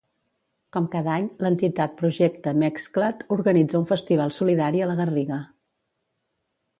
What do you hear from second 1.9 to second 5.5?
Projecte Mexcla't organitza un festival solidari a la Garriga.